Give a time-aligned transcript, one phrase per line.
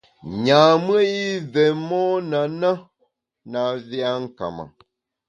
[0.43, 2.71] Nyam-ùe i vé mon a na,
[3.51, 4.65] na vé a nka ma.